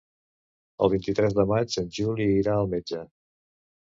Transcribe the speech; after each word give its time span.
El 0.85 0.89
vint-i-tres 0.93 1.35
de 1.41 1.43
maig 1.51 1.77
en 1.83 1.91
Juli 1.99 2.27
irà 2.39 2.57
al 2.63 2.71
metge. 2.75 3.05